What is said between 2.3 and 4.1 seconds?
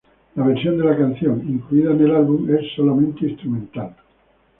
es solamente instrumental.